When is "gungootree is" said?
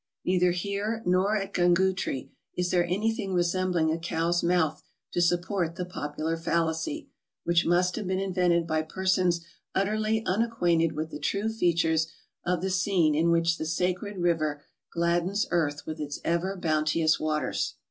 1.53-2.71